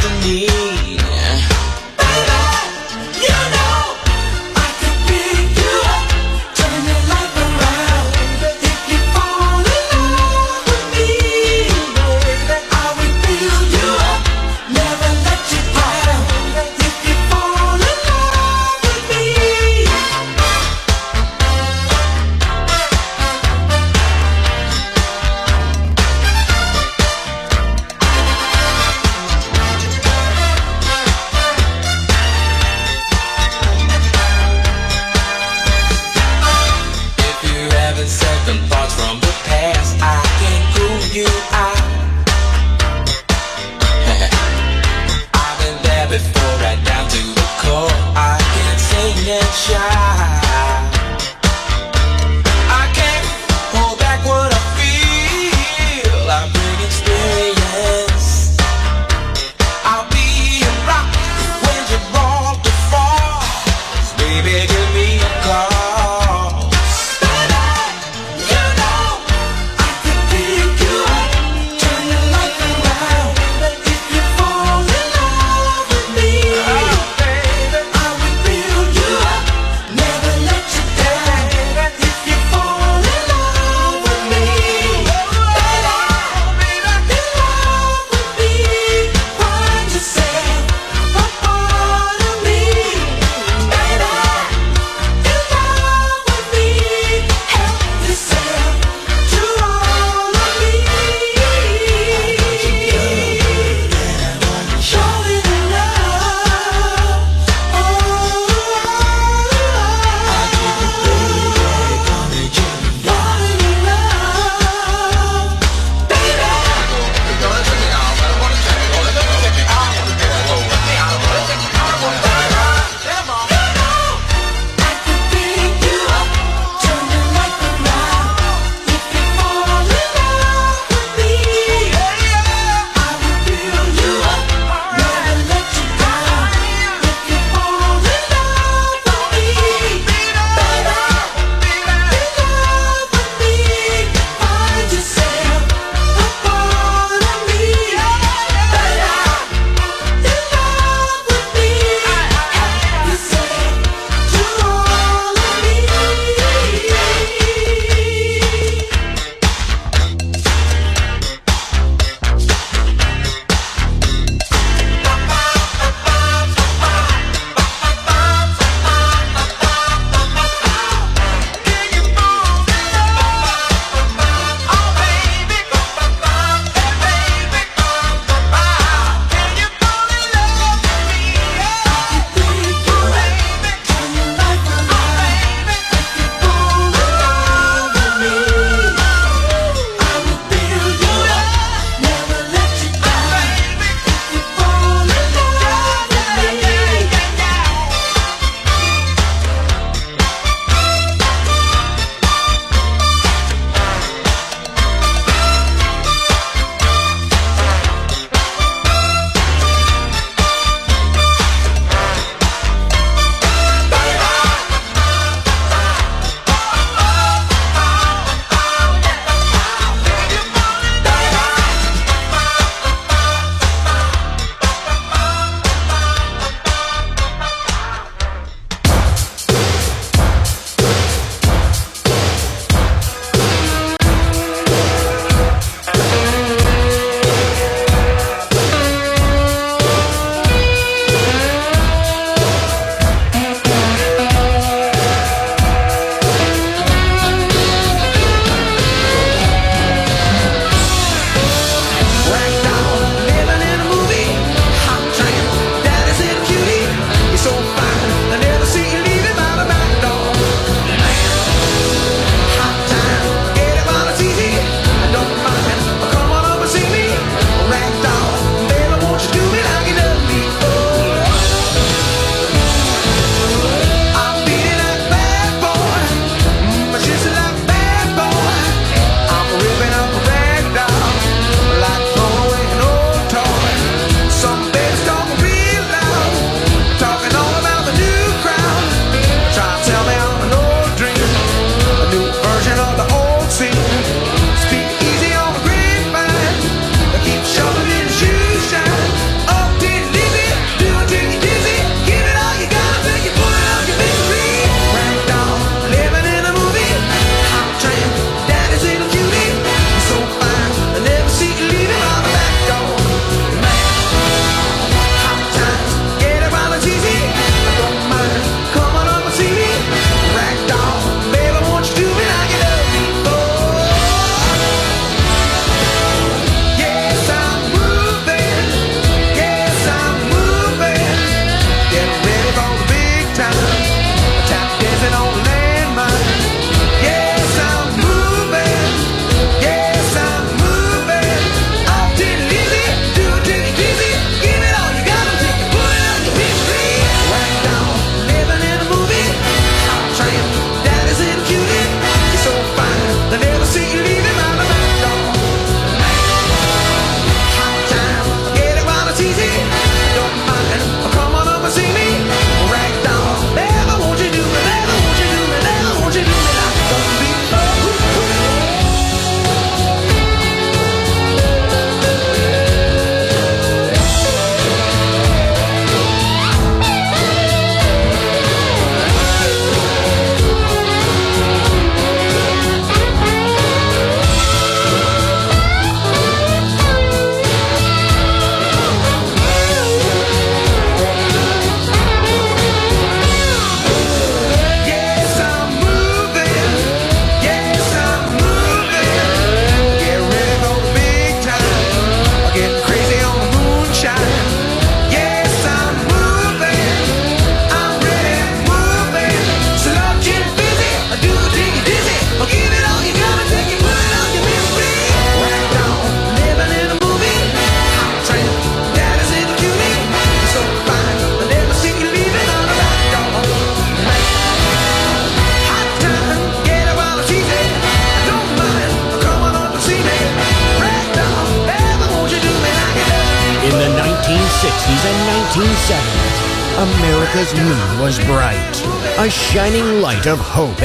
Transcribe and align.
destiny 0.00 0.97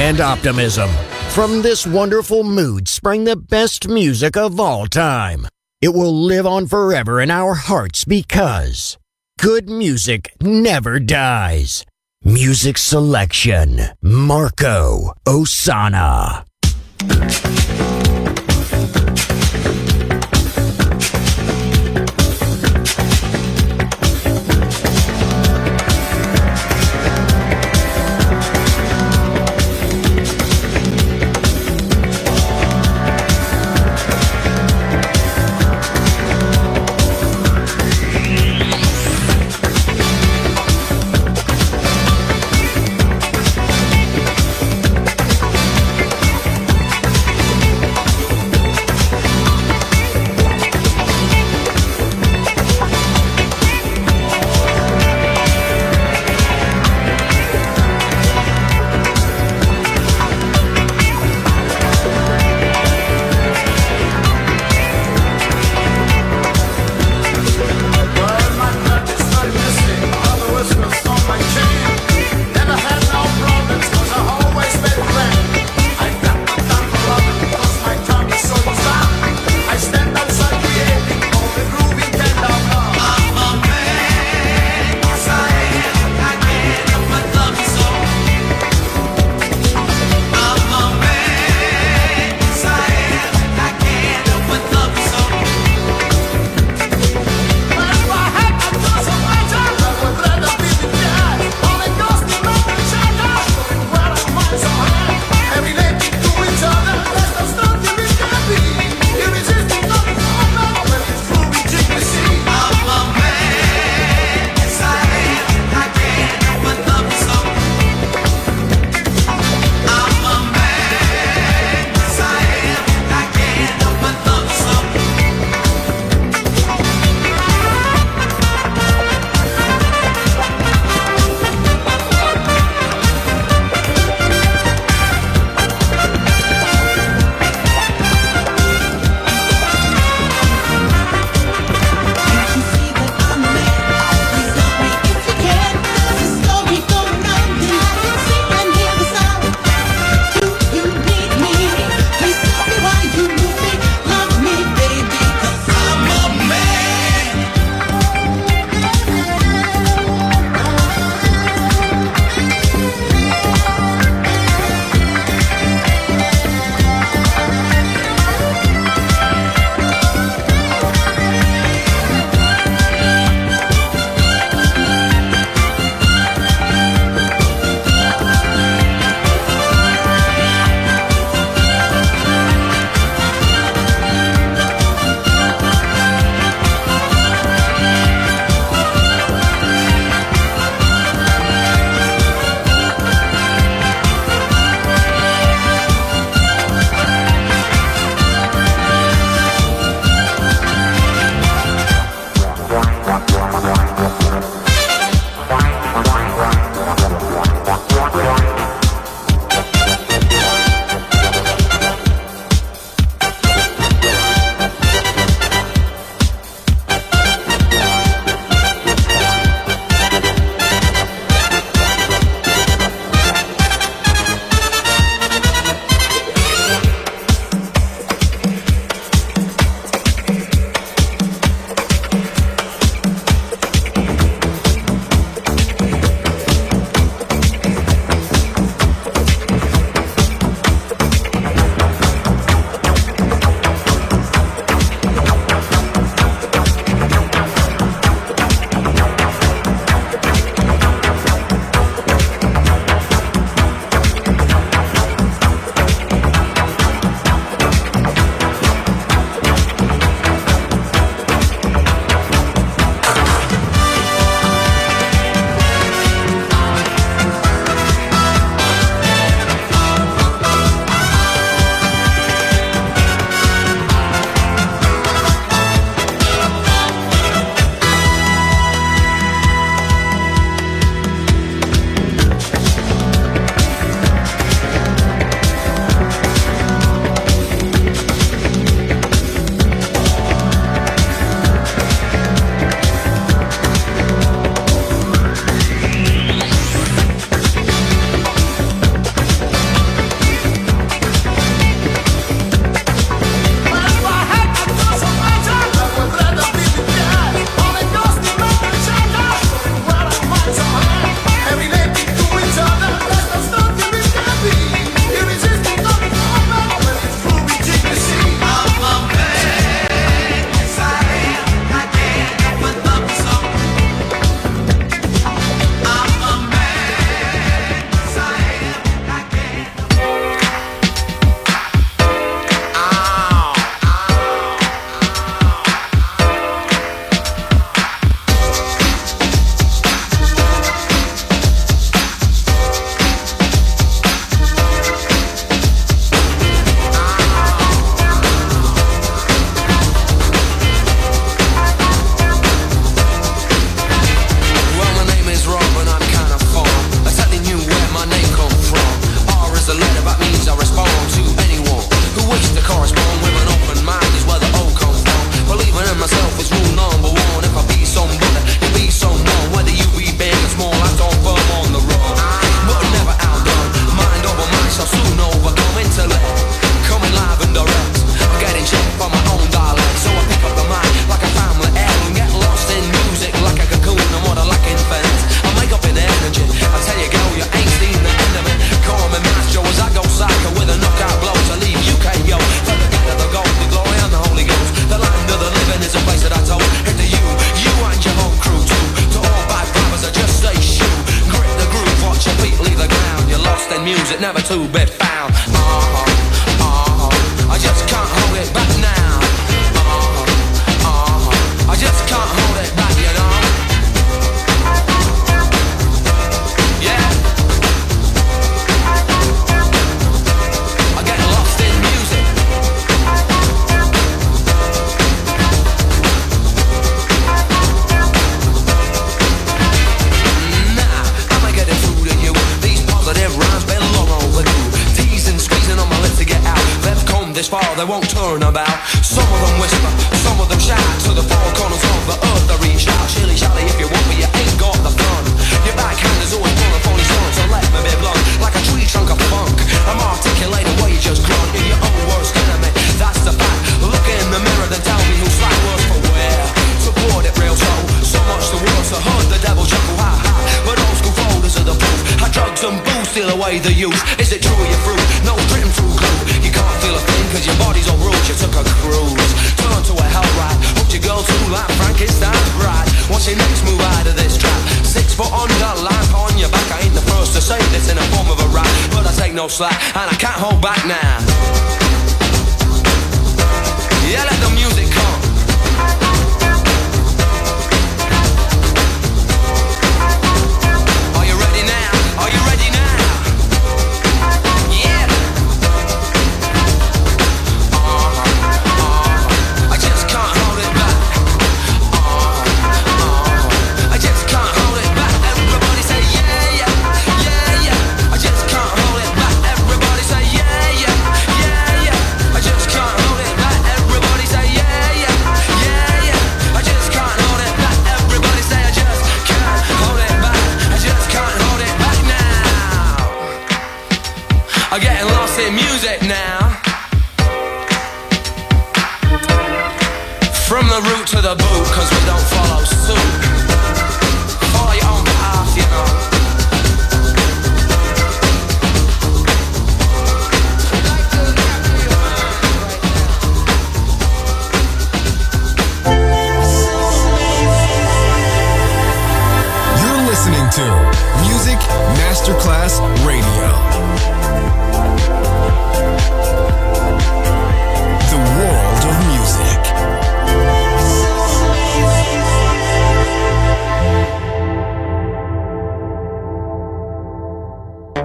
and 0.04 0.20
optimism. 0.20 0.90
From 1.30 1.62
this 1.62 1.88
wonderful 1.88 2.44
mood 2.44 2.90
sprang 2.90 3.24
the 3.24 3.38
best 3.38 3.88
music 3.88 4.36
of 4.36 4.60
all 4.60 4.86
time. 4.86 5.48
It 5.80 5.94
will 5.94 6.14
live 6.14 6.46
on 6.46 6.68
forever 6.68 7.22
in 7.22 7.32
our 7.32 7.54
hearts 7.54 8.04
because 8.04 8.98
good 9.40 9.70
music 9.70 10.34
never 10.42 11.00
dies. 11.00 11.86
Music 12.24 12.78
selection 12.78 13.80
Marco 14.02 15.14
Ossanna. 15.26 16.46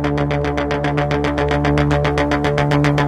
Thank 0.09 0.33
you. 3.01 3.08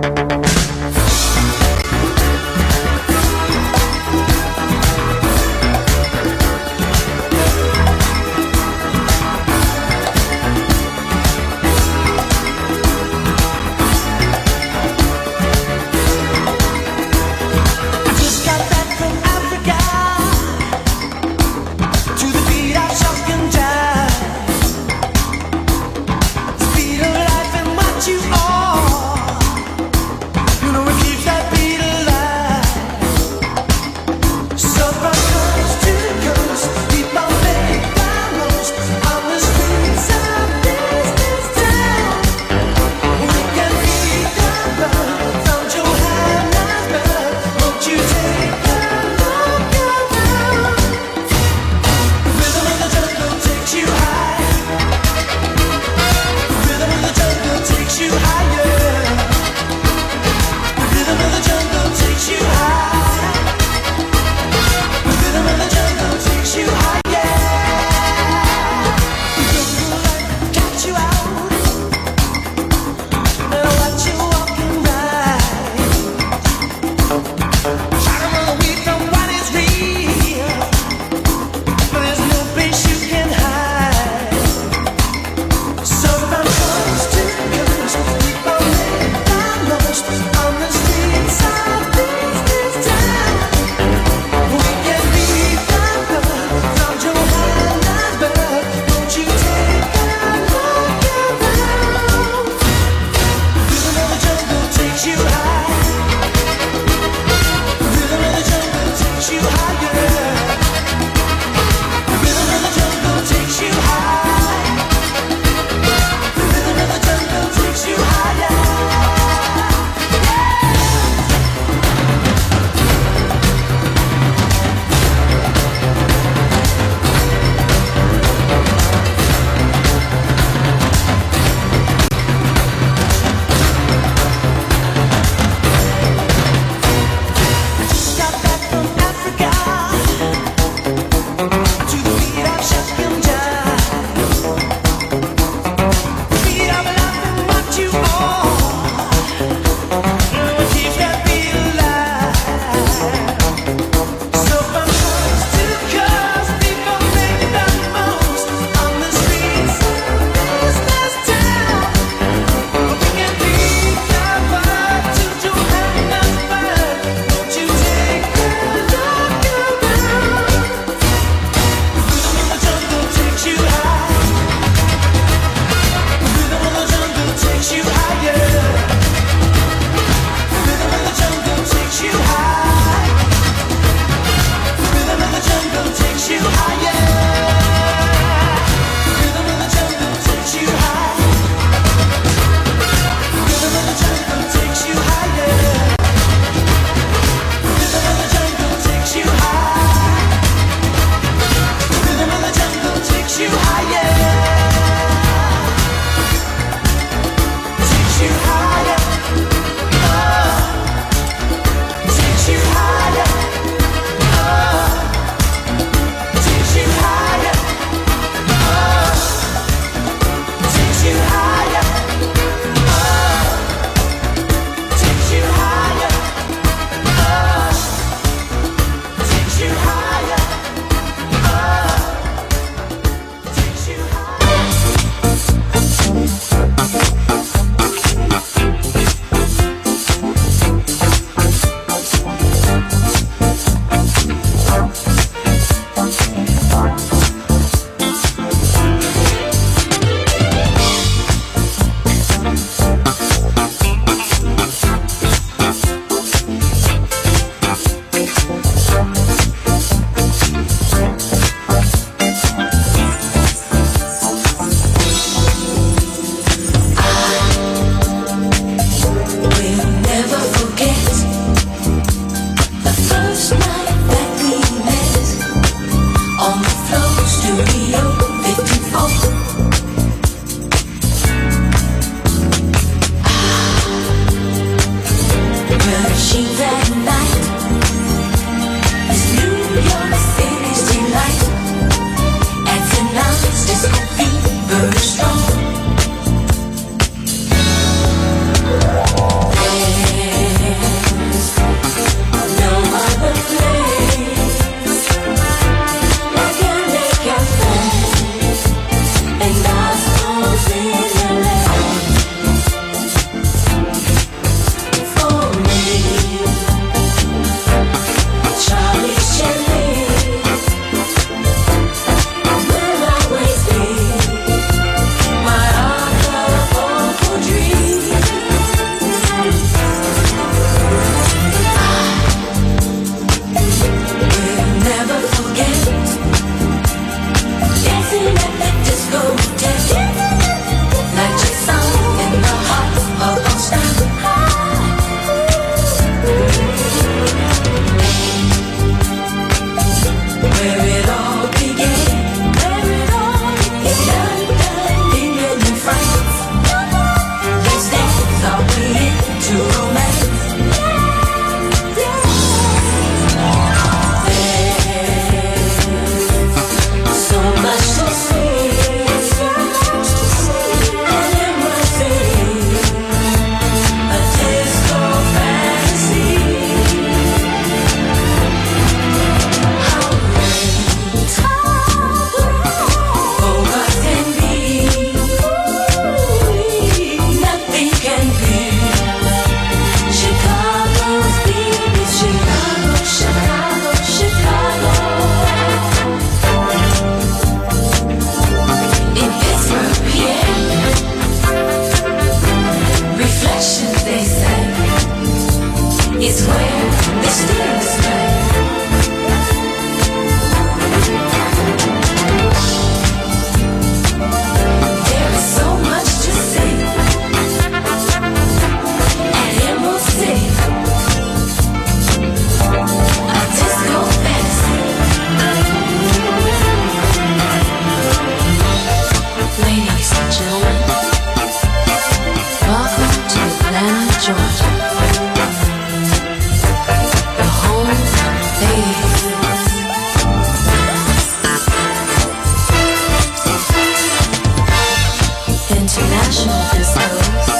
International 445.70 446.68
discos. 446.76 447.59